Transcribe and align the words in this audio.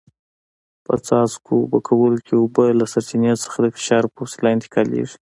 په 0.85 0.93
څاڅکو 1.07 1.53
اوبه 1.61 1.79
کولو 1.87 2.17
کې 2.25 2.33
اوبه 2.37 2.65
له 2.79 2.85
سرچینې 2.93 3.33
څخه 3.43 3.57
د 3.61 3.65
فشار 3.75 4.03
په 4.13 4.19
وسیله 4.25 4.49
انتقالېږي. 4.53 5.17